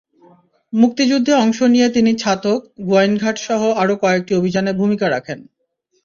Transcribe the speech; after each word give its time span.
মুক্তিযুদ্ধে 0.73 1.33
অংশ 1.35 1.59
নিয়ে 1.73 1.87
তিনি 1.89 2.11
ছাতক, 2.17 2.59
গোয়াইনঘাটসহ 2.81 3.61
আরও 3.81 3.95
কয়েকটি 4.03 4.31
অভিযানে 4.35 4.71
ভূমিকা 4.73 5.05
রাখেন। 5.09 5.39